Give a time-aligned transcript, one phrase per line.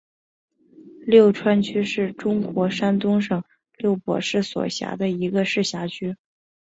[1.07, 3.43] 淄川区是中国山东省
[3.77, 6.15] 淄博市所辖的一个市辖区。